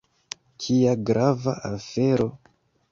Kia 0.63 0.95
grava 1.11 1.57
afero! 1.73 2.31